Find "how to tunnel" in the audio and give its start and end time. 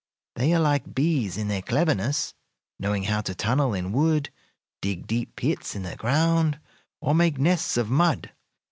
3.03-3.75